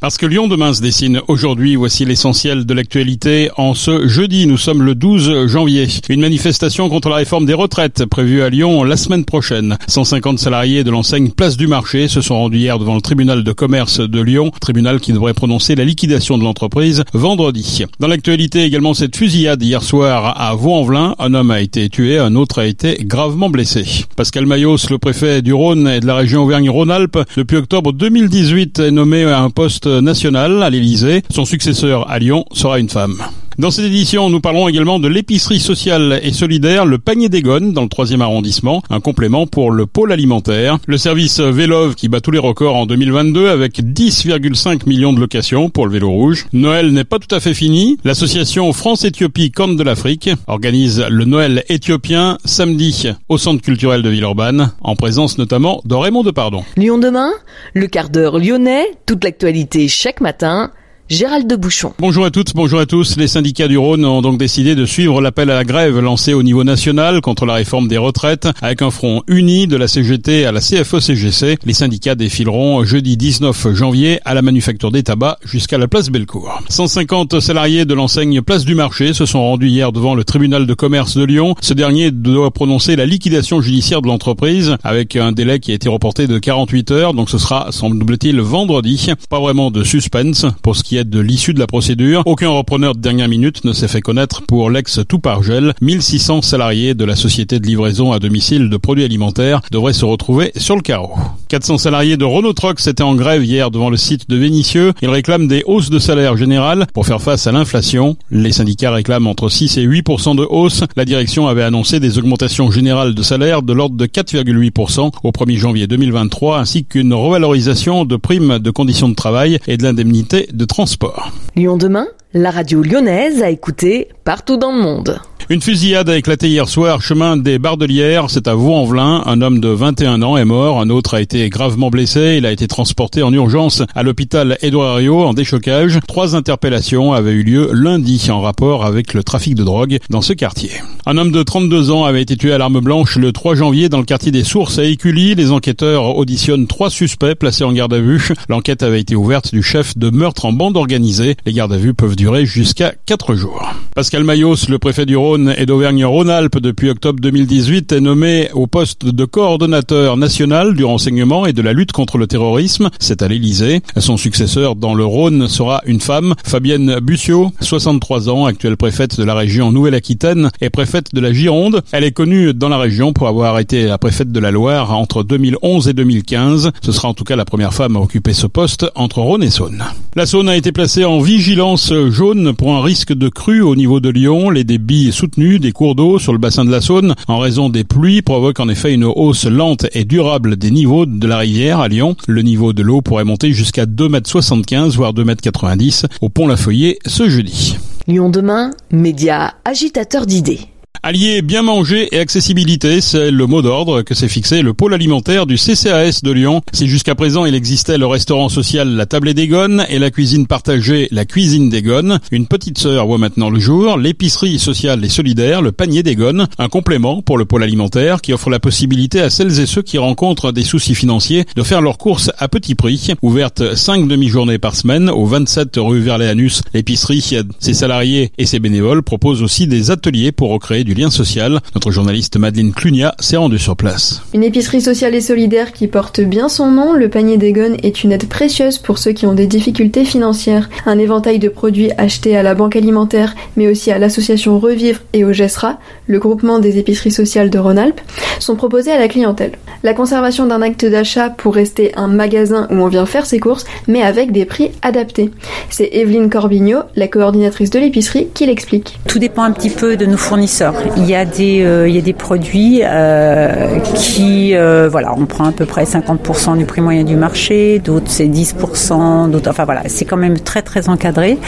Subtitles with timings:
[0.00, 3.50] Parce que Lyon demain se dessine aujourd'hui, voici l'essentiel de l'actualité.
[3.58, 5.88] En ce jeudi, nous sommes le 12 janvier.
[6.08, 9.76] Une manifestation contre la réforme des retraites prévue à Lyon la semaine prochaine.
[9.88, 13.52] 150 salariés de l'enseigne Place du Marché se sont rendus hier devant le tribunal de
[13.52, 17.84] commerce de Lyon, tribunal qui devrait prononcer la liquidation de l'entreprise vendredi.
[17.98, 21.14] Dans l'actualité également cette fusillade hier soir à Vaux-en-Velin.
[21.18, 23.84] Un homme a été tué, un autre a été gravement blessé.
[24.16, 28.90] Pascal Mayos, le préfet du Rhône et de la région Auvergne-Rhône-Alpes, depuis octobre 2018 est
[28.92, 31.22] nommé à un poste national à l'Élysée.
[31.30, 33.22] Son successeur à Lyon sera une femme.
[33.60, 37.74] Dans cette édition, nous parlons également de l'épicerie sociale et solidaire, le panier des Gones
[37.74, 40.78] dans le troisième arrondissement, un complément pour le pôle alimentaire.
[40.86, 45.68] Le service Vélove qui bat tous les records en 2022 avec 10,5 millions de locations
[45.68, 46.46] pour le vélo rouge.
[46.54, 47.98] Noël n'est pas tout à fait fini.
[48.02, 54.72] L'association France-Éthiopie Corne de l'Afrique organise le Noël éthiopien samedi au centre culturel de Villeurbanne,
[54.80, 56.64] en présence notamment de Raymond Depardon.
[56.78, 57.30] Lyon demain,
[57.74, 60.70] le quart d'heure lyonnais, toute l'actualité chaque matin
[61.10, 61.92] Gérald de Bouchon.
[61.98, 63.16] Bonjour à toutes, bonjour à tous.
[63.16, 66.44] Les syndicats du Rhône ont donc décidé de suivre l'appel à la grève lancé au
[66.44, 70.52] niveau national contre la réforme des retraites avec un front uni de la CGT à
[70.52, 71.58] la CFE-CGC.
[71.64, 76.62] Les syndicats défileront jeudi 19 janvier à la Manufacture des Tabacs jusqu'à la place Bellecour.
[76.68, 80.74] 150 salariés de l'enseigne Place du Marché se sont rendus hier devant le tribunal de
[80.74, 81.56] commerce de Lyon.
[81.60, 85.88] Ce dernier doit prononcer la liquidation judiciaire de l'entreprise avec un délai qui a été
[85.88, 87.14] reporté de 48 heures.
[87.14, 89.10] Donc ce sera, semble-t-il, vendredi.
[89.28, 92.22] Pas vraiment de suspense pour ce qui est de l'issue de la procédure.
[92.26, 95.74] Aucun repreneur de dernière minute ne s'est fait connaître pour l'ex Toupargel.
[95.80, 100.52] 1600 salariés de la société de livraison à domicile de produits alimentaires devraient se retrouver
[100.56, 101.14] sur le carreau.
[101.50, 104.92] 400 salariés de Renault Trucks étaient en grève hier devant le site de Vénissieux.
[105.02, 108.16] Ils réclament des hausses de salaire générales pour faire face à l'inflation.
[108.30, 110.84] Les syndicats réclament entre 6 et 8% de hausse.
[110.96, 115.56] La direction avait annoncé des augmentations générales de salaire de l'ordre de 4,8% au 1er
[115.56, 120.64] janvier 2023 ainsi qu'une revalorisation de primes de conditions de travail et de l'indemnité de
[120.64, 121.32] transport sport.
[121.56, 125.20] Lyon demain, la radio lyonnaise a écouté partout dans le monde.
[125.52, 129.24] Une fusillade a éclaté hier soir chemin des Bardelières, c'est à Vaux-en-Velin.
[129.26, 132.36] Un homme de 21 ans est mort, un autre a été gravement blessé.
[132.38, 135.98] Il a été transporté en urgence à l'hôpital Édouard Herriot en déchocage.
[136.06, 140.34] Trois interpellations avaient eu lieu lundi en rapport avec le trafic de drogue dans ce
[140.34, 140.70] quartier.
[141.04, 143.98] Un homme de 32 ans avait été tué à l'arme blanche le 3 janvier dans
[143.98, 145.34] le quartier des Sources à Écully.
[145.34, 148.28] Les enquêteurs auditionnent trois suspects placés en garde à vue.
[148.48, 151.34] L'enquête avait été ouverte du chef de meurtre en bande organisée.
[151.44, 153.68] Les gardes à vue peuvent durer jusqu'à 4 jours.
[153.96, 159.06] Pascal Mayos, le préfet du Rhône, et d'Auvergne-Rhône-Alpes depuis octobre 2018 est nommé au poste
[159.06, 162.90] de coordonnateur national du renseignement et de la lutte contre le terrorisme.
[162.98, 163.80] C'est à l'Élysée.
[163.96, 169.24] Son successeur dans le Rhône sera une femme, Fabienne Bussiot, 63 ans, actuelle préfète de
[169.24, 171.82] la région Nouvelle-Aquitaine et préfète de la Gironde.
[171.92, 175.22] Elle est connue dans la région pour avoir été la préfète de la Loire entre
[175.22, 176.72] 2011 et 2015.
[176.82, 179.50] Ce sera en tout cas la première femme à occuper ce poste entre Rhône et
[179.50, 179.84] Saône.
[180.16, 184.00] La Saône a été placée en vigilance jaune pour un risque de crue au niveau
[184.00, 184.50] de Lyon.
[184.50, 188.22] Les débits des cours d'eau sur le bassin de la Saône en raison des pluies
[188.22, 192.16] provoquent en effet une hausse lente et durable des niveaux de la rivière à Lyon.
[192.26, 196.56] Le niveau de l'eau pourrait monter jusqu'à 2,75 m voire 2,90 m au pont La
[196.56, 197.76] Feuillée ce jeudi.
[198.06, 200.60] Lyon demain, média agitateur d'idées.
[201.02, 205.46] Allier bien manger et accessibilité, c'est le mot d'ordre que s'est fixé le pôle alimentaire
[205.46, 206.60] du CCAS de Lyon.
[206.74, 210.46] Si jusqu'à présent il existait le restaurant social La Table des Gones et la cuisine
[210.46, 215.08] partagée La Cuisine des Gones, une petite sœur voit maintenant le jour, l'épicerie sociale et
[215.08, 219.22] solidaire, le panier des Gones, un complément pour le pôle alimentaire qui offre la possibilité
[219.22, 222.74] à celles et ceux qui rencontrent des soucis financiers de faire leurs courses à petit
[222.74, 223.14] prix.
[223.22, 227.24] Ouverte 5 demi-journées par semaine au 27 rue Verléanus, l'épicerie,
[227.58, 231.60] ses salariés et ses bénévoles proposent aussi des ateliers pour recréer du lien social.
[231.74, 234.22] Notre journaliste Madeleine Clunia s'est rendue sur place.
[234.34, 238.12] Une épicerie sociale et solidaire qui porte bien son nom, le panier d'Egon est une
[238.12, 240.68] aide précieuse pour ceux qui ont des difficultés financières.
[240.86, 245.24] Un éventail de produits achetés à la banque alimentaire, mais aussi à l'association Revivre et
[245.24, 248.00] au GESRA, le groupement des épiceries sociales de Rhône-Alpes,
[248.38, 249.52] sont proposés à la clientèle.
[249.82, 253.64] La conservation d'un acte d'achat pour rester un magasin où on vient faire ses courses,
[253.88, 255.30] mais avec des prix adaptés.
[255.70, 259.00] C'est Evelyne Corbigno, la coordinatrice de l'épicerie, qui l'explique.
[259.08, 260.74] Tout dépend un petit peu de nos fournisseurs.
[260.98, 265.84] Il y a des, euh, produits euh, qui, euh, voilà, on prend à peu près
[265.84, 270.38] 50% du prix moyen du marché, d'autres c'est 10%, d'autres, enfin voilà, c'est quand même
[270.38, 271.38] très très encadré.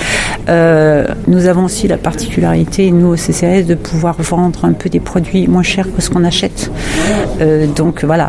[0.49, 5.49] nous avons aussi la particularité, nous au CCS, de pouvoir vendre un peu des produits
[5.49, 6.71] moins chers que ce qu'on achète.
[7.77, 8.22] donc voilà,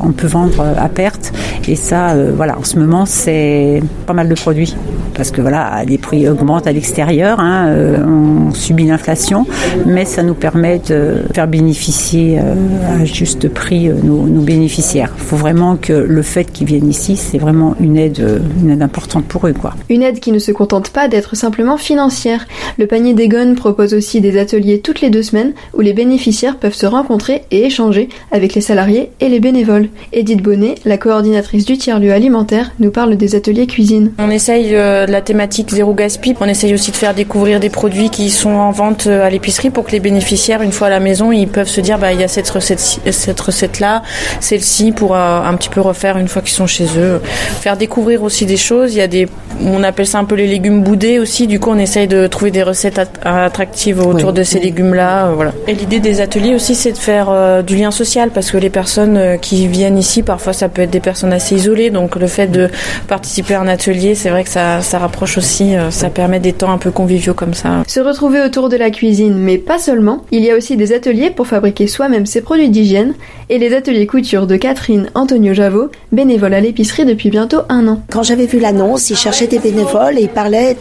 [0.00, 1.32] on peut vendre à perte
[1.66, 4.76] et ça, voilà, en ce moment c'est pas mal de produits
[5.14, 7.72] parce que voilà, les prix augmentent à l'extérieur, hein,
[8.06, 9.46] on subit l'inflation
[9.86, 15.12] mais ça nous permet de faire bénéficier à juste prix nos, bénéficiaires.
[15.16, 18.82] Il faut vraiment que le fait qu'ils viennent ici, c'est vraiment une aide, une aide
[18.82, 19.54] importante pour eux.
[19.88, 22.46] Une aide qui ne se contente pas d'être simplement financière.
[22.78, 26.74] Le panier d'Egon propose aussi des ateliers toutes les deux semaines où les bénéficiaires peuvent
[26.74, 29.88] se rencontrer et échanger avec les salariés et les bénévoles.
[30.12, 34.12] Edith Bonnet, la coordinatrice du tiers-lieu alimentaire, nous parle des ateliers cuisine.
[34.18, 36.34] On essaye euh, la thématique zéro gaspille.
[36.40, 39.70] On essaye aussi de faire découvrir des produits qui sont en vente euh, à l'épicerie
[39.70, 42.20] pour que les bénéficiaires, une fois à la maison, ils peuvent se dire bah il
[42.20, 44.02] y a cette recette, cette recette là,
[44.40, 47.20] celle-ci pour euh, un petit peu refaire une fois qu'ils sont chez eux.
[47.60, 48.94] Faire découvrir aussi des choses.
[48.94, 49.28] Il y a des,
[49.64, 51.46] on appelle ça un peu les légumes boudés aussi.
[51.46, 55.32] Du coup, on essaye de trouver des recettes attractives autour de ces légumes-là.
[55.34, 55.52] Voilà.
[55.68, 59.38] Et l'idée des ateliers aussi, c'est de faire du lien social parce que les personnes
[59.40, 61.90] qui viennent ici, parfois ça peut être des personnes assez isolées.
[61.90, 62.68] Donc le fait de
[63.08, 66.72] participer à un atelier, c'est vrai que ça, ça rapproche aussi, ça permet des temps
[66.72, 67.84] un peu conviviaux comme ça.
[67.86, 70.24] Se retrouver autour de la cuisine, mais pas seulement.
[70.30, 73.14] Il y a aussi des ateliers pour fabriquer soi-même ses produits d'hygiène
[73.48, 78.00] et les ateliers couture de Catherine Antonio Javot, bénévole à l'épicerie depuis bientôt un an.
[78.10, 80.76] Quand j'avais vu l'annonce, ils cherchaient des bénévoles et ils parlaient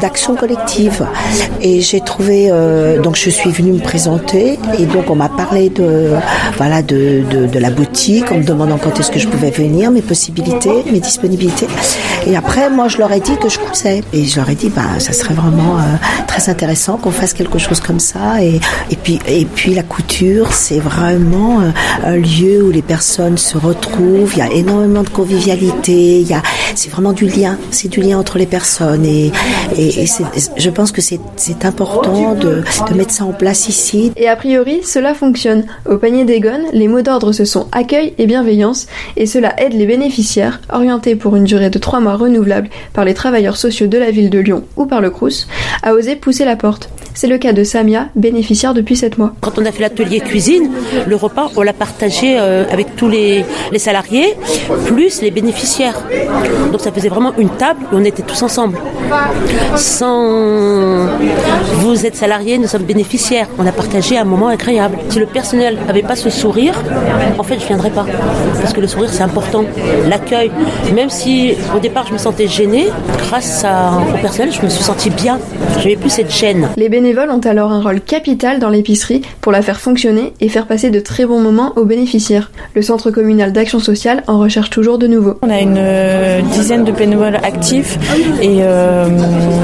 [0.00, 1.06] d'action collective.
[1.62, 5.68] Et j'ai trouvé, euh, donc je suis venue me présenter et donc on m'a parlé
[5.68, 6.10] de,
[6.56, 10.02] voilà, de, de, la boutique en me demandant quand est-ce que je pouvais venir, mes
[10.02, 11.66] possibilités, mes disponibilités.
[12.26, 14.02] Et après, moi, je leur ai dit que je cousais.
[14.12, 15.82] Et je leur ai dit, bah, ça serait vraiment euh,
[16.26, 18.42] très intéressant qu'on fasse quelque chose comme ça.
[18.42, 18.60] Et,
[18.90, 21.70] et, puis, et puis la couture, c'est vraiment euh,
[22.04, 24.32] un lieu où les personnes se retrouvent.
[24.34, 26.20] Il y a énormément de convivialité.
[26.20, 26.42] Il y a,
[26.74, 27.58] c'est vraiment du lien.
[27.70, 29.04] C'est du lien entre les personnes.
[29.04, 29.32] Et,
[29.78, 30.06] et,
[30.56, 31.20] je pense que c'est,
[31.64, 34.12] important de, de mettre ça en place ici.
[34.16, 35.64] Et a priori, cela fonctionne.
[35.88, 38.86] Au panier d'Egon, les mots d'ordre se sont accueil et bienveillance.
[39.18, 43.12] Et cela aide les bénéficiaires, orientés pour une durée de trois mois renouvelable par les
[43.12, 45.46] travailleurs sociaux de la ville de Lyon ou par le Crous,
[45.82, 46.88] à oser pousser la porte.
[47.16, 49.32] C'est le cas de Samia, bénéficiaire depuis 7 mois.
[49.40, 50.70] Quand on a fait l'atelier cuisine,
[51.06, 53.42] le repas, on l'a partagé euh, avec tous les,
[53.72, 54.36] les, salariés,
[54.84, 55.98] plus les bénéficiaires.
[56.70, 58.76] Donc ça faisait vraiment une table et on était tous ensemble.
[59.76, 61.06] Sans
[61.76, 63.48] vous êtes salarié, nous sommes bénéficiaires.
[63.58, 64.98] On a partagé un moment agréable.
[65.08, 66.74] Si le personnel n'avait pas ce sourire,
[67.38, 68.04] en fait, je ne viendrais pas.
[68.60, 69.64] Parce que le sourire, c'est important.
[70.06, 70.50] L'accueil,
[70.94, 74.84] même si au départ, je me sentais gênée, grâce à, au personnel, je me suis
[74.84, 75.38] sentie bien.
[75.78, 76.68] Je n'avais plus cette gêne.
[76.76, 80.66] Les bénévoles ont alors un rôle capital dans l'épicerie pour la faire fonctionner et faire
[80.66, 82.50] passer de très bons moments aux bénéficiaires.
[82.74, 85.34] Le Centre communal d'action sociale en recherche toujours de nouveaux.
[85.42, 87.96] On a une euh, dizaine de bénévoles actifs
[88.42, 89.06] et euh,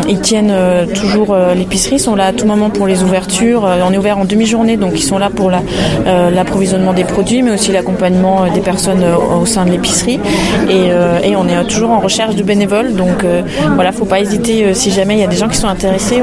[0.09, 3.65] ils tiennent euh, toujours l'épicerie, sont là à tout moment pour les ouvertures.
[3.65, 7.51] On est ouvert en demi-journée, donc ils sont là pour l'approvisionnement la, des produits, mais
[7.51, 9.05] aussi l'accompagnement des personnes
[9.41, 10.21] au sein de l'épicerie.
[10.71, 13.27] Et, on est toujours en recherche de bénévoles, donc
[13.75, 16.23] voilà, faut pas hésiter si jamais il y a des gens qui sont intéressés.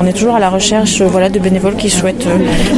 [0.00, 2.28] On est toujours à la recherche voilà, de bénévoles qui souhaitent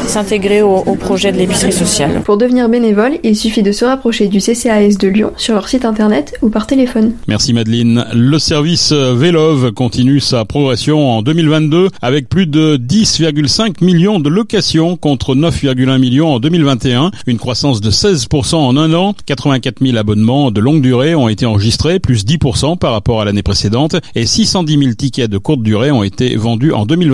[0.07, 2.23] s'intégrer au, au projet de l'épicerie sociale.
[2.25, 5.85] Pour devenir bénévole, il suffit de se rapprocher du CCAS de Lyon sur leur site
[5.85, 7.13] internet ou par téléphone.
[7.29, 8.07] Merci Madeleine.
[8.15, 14.97] Le service Vélove continue sa progression en 2022 avec plus de 10,5 millions de locations
[14.97, 19.15] contre 9,1 millions en 2021, une croissance de 16% en un an.
[19.27, 23.43] 84 000 abonnements de longue durée ont été enregistrés, plus 10% par rapport à l'année
[23.43, 27.10] précédente, et 610 000 tickets de courte durée ont été vendus en 2022.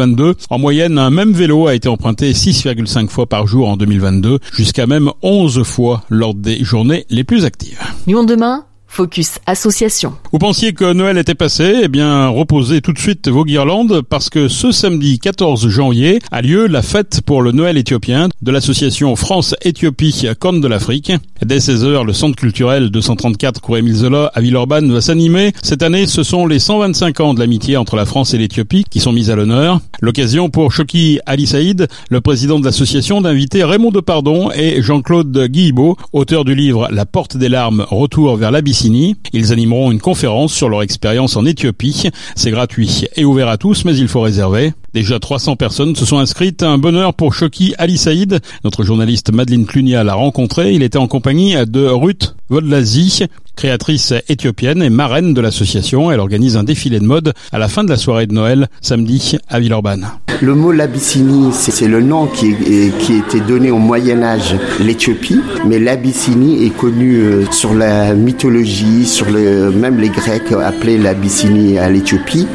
[0.51, 4.87] En moyenne, un même vélo a été emprunté 6,5 fois par jour en 2022, jusqu'à
[4.87, 7.81] même 11 fois lors des journées les plus actives.
[8.07, 10.15] Lyon demain Focus Association.
[10.37, 14.29] Vous pensiez que Noël était passé Eh bien, reposez tout de suite vos guirlandes parce
[14.29, 19.17] que ce samedi 14 janvier a lieu la fête pour le Noël éthiopien de l'association
[19.17, 21.11] France-Éthiopie Corne de l'Afrique.
[21.43, 25.55] Dès 16h, le centre culturel 234 Cour-Émile Zola à Villeurbanne va s'animer.
[25.63, 29.01] Cette année, ce sont les 125 ans de l'amitié entre la France et l'Éthiopie qui
[29.01, 29.81] sont mis à l'honneur.
[30.03, 35.97] L'occasion pour Choki Ali Saïd, le président de l'association, d'inviter Raymond Depardon et Jean-Claude Guillibaud,
[36.13, 40.69] auteur du livre La porte des larmes, retour vers l'Abyssinie ils animeront une conférence sur
[40.69, 42.11] leur expérience en Éthiopie.
[42.35, 44.73] C'est gratuit et ouvert à tous, mais il faut réserver.
[44.93, 46.65] Déjà 300 personnes se sont inscrites.
[46.65, 48.41] Un bonheur pour Choki Ali Saïd.
[48.65, 50.73] Notre journaliste Madeleine Clunia l'a rencontré.
[50.73, 56.11] Il était en compagnie de Ruth Vodlazi, créatrice éthiopienne et marraine de l'association.
[56.11, 59.37] Elle organise un défilé de mode à la fin de la soirée de Noël, samedi,
[59.49, 60.09] à Villeurbanne.
[60.43, 62.55] Le mot l'Abyssinie, c'est le nom qui,
[62.99, 69.07] qui était donné au Moyen Âge, l'Éthiopie, mais l'Abyssinie est connue euh, sur la mythologie,
[69.07, 72.47] sur le, même les Grecs appelaient l'Abyssinie à l'Éthiopie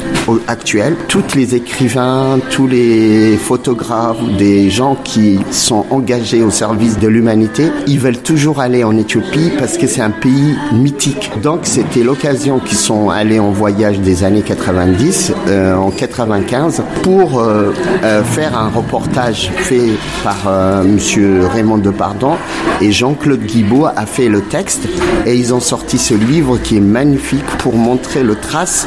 [0.46, 0.94] actuelle.
[1.08, 7.64] Tous les écrivains, tous les photographes, des gens qui sont engagés au service de l'humanité,
[7.88, 11.32] ils veulent toujours aller en Éthiopie parce que c'est un pays mythique.
[11.42, 17.40] Donc c'était l'occasion qu'ils sont allés en voyage des années 90, euh, en 95, pour
[17.40, 17.71] euh,
[18.04, 19.90] euh, faire un reportage fait
[20.24, 22.34] par euh, Monsieur Raymond Depardon
[22.80, 24.88] et Jean-Claude Guibaud a fait le texte
[25.26, 28.86] et ils ont sorti ce livre qui est magnifique pour montrer le trace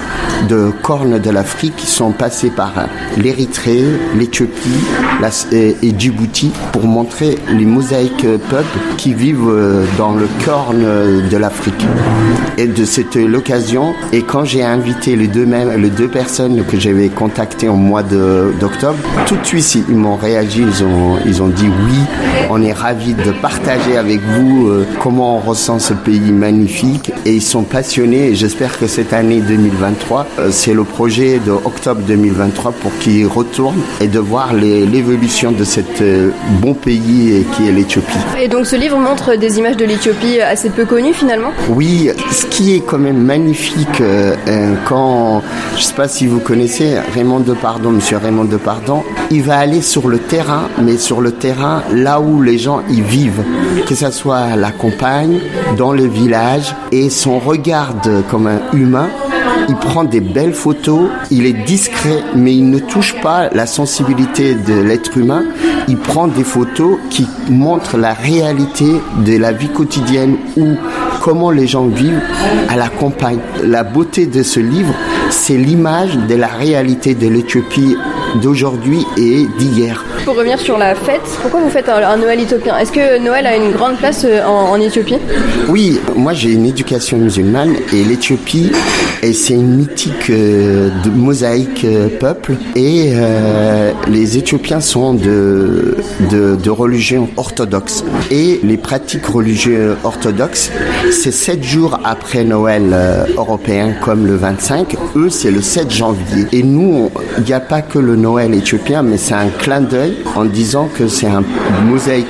[0.50, 2.74] de cornes de l'Afrique qui sont passées par
[3.18, 3.84] l'Érythrée,
[4.18, 4.70] l'Éthiopie
[5.52, 10.86] et, Djibouti pour montrer les mosaïques peuples qui vivent euh, dans le corne
[11.30, 11.86] de l'Afrique.
[12.58, 16.80] Et de cette l'occasion, et quand j'ai invité les deux, mêmes, les deux personnes que
[16.80, 18.54] j'avais contactées au mois de-
[19.28, 22.00] tout de suite ils m'ont réagi, ils ont, ils ont dit oui,
[22.50, 27.12] on est ravis de partager avec vous euh, comment on ressent ce pays magnifique.
[27.26, 28.30] Et ils sont passionnés.
[28.30, 33.28] Et j'espère que cette année 2023, euh, c'est le projet de octobre 2023 pour qu'ils
[33.28, 38.18] retournent et de voir l'évolution de cet euh, bon pays qui est l'Éthiopie.
[38.40, 41.52] Et donc ce livre montre des images de l'Éthiopie assez peu connues finalement?
[41.70, 44.02] Oui, ce qui est quand même magnifique
[44.86, 45.42] quand,
[45.78, 48.65] je sais pas si vous connaissez Raymond Depardon, Monsieur Raymond Depardon,
[49.32, 53.02] il va aller sur le terrain, mais sur le terrain là où les gens y
[53.02, 53.44] vivent,
[53.88, 55.40] que ce soit à la campagne,
[55.78, 57.94] dans le village, et son regard
[58.30, 59.10] comme un humain
[59.68, 64.54] il prend des belles photos, il est discret, mais il ne touche pas la sensibilité
[64.54, 65.44] de l'être humain.
[65.88, 68.86] Il prend des photos qui montrent la réalité
[69.26, 70.76] de la vie quotidienne ou
[71.22, 72.22] comment les gens vivent
[72.70, 73.40] à la campagne.
[73.64, 74.94] La beauté de ce livre,
[75.30, 77.96] c'est l'image de la réalité de l'Éthiopie
[78.42, 80.04] d'aujourd'hui et d'hier.
[80.26, 83.56] Pour revenir sur la fête, pourquoi vous faites un, Noël éthiopien Est-ce que Noël a
[83.56, 85.18] une grande place euh, en, Éthiopie?
[85.70, 88.72] Oui, moi j'ai une éducation musulmane et l'Éthiopie,
[89.22, 92.54] c'est une mythique euh, de mosaïque euh, peuple.
[92.76, 93.14] Et
[94.08, 95.96] les Éthiopiens sont de,
[96.32, 98.04] de, de religion orthodoxe.
[98.32, 100.72] Et les pratiques religieuses orthodoxes,
[101.12, 102.96] c'est sept jours après Noël
[103.38, 106.48] européen comme le 25, eux c'est le 7 janvier.
[106.52, 110.15] Et nous il n'y a pas que le Noël éthiopien mais c'est un clin d'œil
[110.36, 111.44] en disant que c'est un
[111.86, 112.28] mosaïque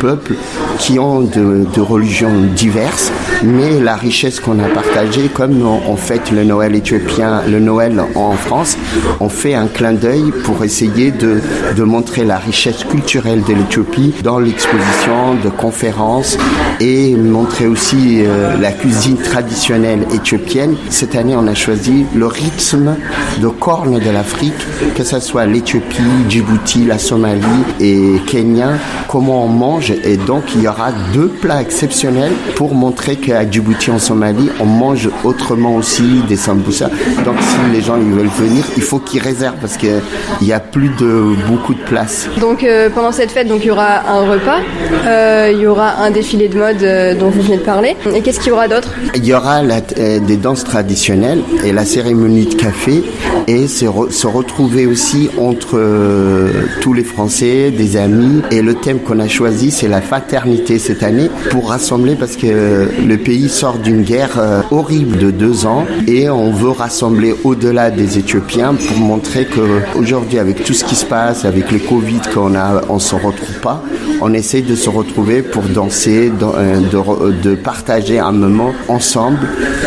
[0.00, 0.34] peuple
[0.78, 3.10] qui ont de, de religions diverses,
[3.42, 8.32] mais la richesse qu'on a partagée, comme on, fête le Noël éthiopien, le Noël en
[8.32, 8.76] France,
[9.20, 11.40] on fait un clin d'œil pour essayer de,
[11.76, 16.36] de montrer la richesse culturelle de l'Éthiopie dans l'exposition de conférences
[16.80, 20.76] et montrer aussi euh, la cuisine traditionnelle éthiopienne.
[20.90, 22.96] Cette année, on a choisi le rythme
[23.40, 24.54] de cornes de l'Afrique,
[24.96, 27.42] que ce soit l'Éthiopie, Djibouti, la Somalie
[27.80, 28.70] et Kenya,
[29.08, 29.92] comment on mange.
[30.04, 34.66] Et donc, il y aura deux plats exceptionnels pour montrer qu'à Djibouti, en Somalie, on
[34.66, 36.90] mange autrement aussi des samboussas.
[37.24, 40.00] Donc, si les gens veulent venir, il faut qu'ils réservent parce qu'il
[40.42, 42.28] n'y a plus de beaucoup de place.
[42.40, 44.60] Donc euh, pendant cette fête, donc il y aura un repas,
[45.06, 47.96] euh, il y aura un défilé de mode euh, dont vous venez de parler.
[48.14, 51.84] Et qu'est-ce qu'il y aura d'autre Il y aura euh, des danses traditionnelles et la
[51.84, 53.02] cérémonie de café
[53.46, 58.42] et se, se retrouver aussi entre euh, tous les Français, des amis.
[58.50, 62.88] Et le thème qu'on a choisi, c'est la fraternité cette année pour rassembler parce que
[63.06, 68.18] le pays sort d'une guerre horrible de deux ans et on veut rassembler au-delà des
[68.18, 69.60] Éthiopiens pour montrer que
[69.98, 73.60] aujourd'hui, avec tout ce qui se passe, avec le Covid qu'on a, on se retrouve
[73.62, 73.82] pas.
[74.20, 79.38] On essaye de se retrouver pour danser, dans- de, re- de partager un moment ensemble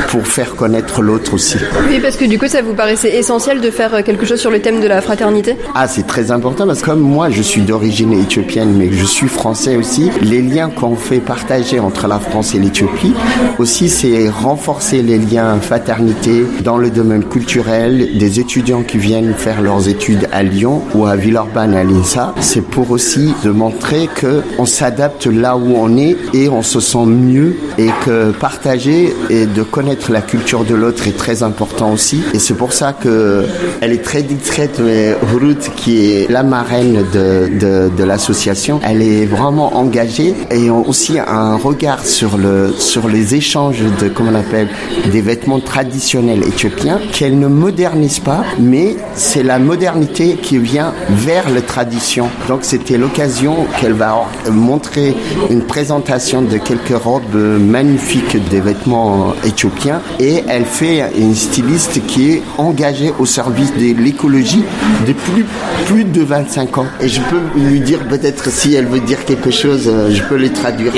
[0.10, 1.58] pour faire connaître l'autre aussi.
[1.90, 4.52] Oui, parce que du coup, ça vous paraissait essentiel de faire euh, quelque chose sur
[4.52, 5.58] le thème de la fraternité?
[5.76, 9.28] Ah, c'est très important parce que comme moi, je suis d'origine éthiopienne, mais je suis
[9.28, 13.14] français aussi, les liens qu'on fait partager entre la France et l'Éthiopie,
[13.60, 19.62] aussi, c'est renforcer les liens fraternité dans le domaine culturel, des étudiants qui viennent faire
[19.62, 22.34] leurs études à Lyon ou à Villeurbanne à l'INSA.
[22.40, 26.80] C'est pour aussi de montrer que on s'adapte là où on est et on se
[26.80, 31.92] sent mieux et que partager et de connaître la culture de l'autre est très important
[31.92, 32.22] aussi.
[32.34, 33.46] Et c'est pour ça que
[33.82, 39.26] elle est très discrète, mais Ruth, qui est la marraine de, de, l'association, elle est
[39.26, 44.70] vraiment engagée et aussi un regard sur le sur les échanges de comment on appelle
[45.12, 51.50] des vêtements traditionnels éthiopiens qu'elle ne modernise pas, mais c'est la modernité qui vient vers
[51.50, 52.30] la tradition.
[52.48, 55.16] Donc c'était l'occasion qu'elle va montrer
[55.50, 62.32] une présentation de quelques robes magnifiques des vêtements éthiopiens et elle fait une styliste qui
[62.32, 64.64] est engagée au service de l'écologie
[65.08, 65.46] depuis
[65.86, 66.86] plus de 25 ans.
[67.02, 70.36] Et je peux lui dire peut-être si elle veut dire quelque chose, euh, je peux
[70.36, 70.92] les traduire.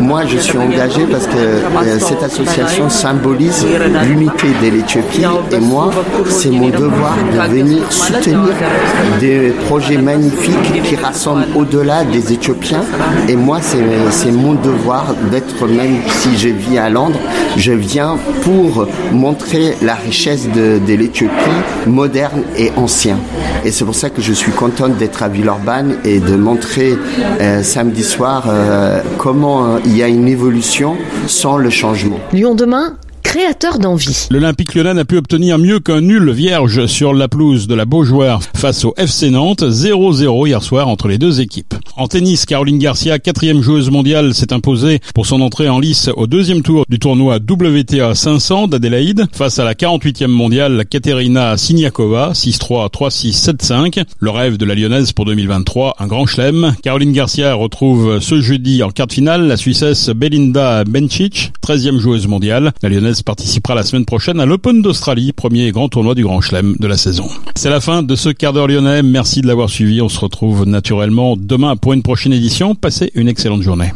[0.00, 3.64] Moi, je suis engagé parce que euh, cette association symbolise
[4.06, 5.90] l'unité de l'Éthiopie et moi,
[6.28, 8.54] c'est mon devoir de venir soutenir
[9.20, 12.82] des projets magnifiques qui rassemble au-delà des Éthiopiens.
[13.28, 17.18] Et moi, c'est mon devoir d'être, même si je vis à Londres,
[17.56, 21.32] je viens pour montrer la richesse de, de l'Éthiopie
[21.86, 23.18] moderne et ancien.
[23.64, 26.96] Et c'est pour ça que je suis contente d'être à Villeurbanne et de montrer
[27.40, 30.96] euh, samedi soir euh, comment euh, il y a une évolution
[31.26, 32.18] sans le changement.
[32.32, 32.96] Lyon demain
[33.32, 34.28] créateur d'envie.
[34.30, 38.42] L'Olympique lyonnais n'a pu obtenir mieux qu'un nul vierge sur la pelouse de la Beaujoire
[38.54, 41.74] face au FC Nantes, 0-0 hier soir entre les deux équipes.
[41.96, 46.26] En tennis, Caroline Garcia, quatrième joueuse mondiale, s'est imposée pour son entrée en lice au
[46.26, 52.90] deuxième tour du tournoi WTA 500 d'Adélaïde face à la 48e mondiale Katerina Siniakova, 6-3,
[52.90, 54.04] 3-6, 7-5.
[54.18, 56.74] Le rêve de la lyonnaise pour 2023, un grand chelem.
[56.82, 62.26] Caroline Garcia retrouve ce jeudi en quart de finale la Suissesse Belinda Bencic, 13e joueuse
[62.26, 62.72] mondiale.
[62.82, 66.76] La lyonnaise participera la semaine prochaine à l'Open d'Australie, premier grand tournoi du Grand Chelem
[66.78, 67.28] de la saison.
[67.56, 69.02] C'est la fin de ce quart d'heure lyonnais.
[69.02, 70.00] Merci de l'avoir suivi.
[70.00, 72.74] On se retrouve naturellement demain pour une prochaine édition.
[72.74, 73.92] Passez une excellente journée.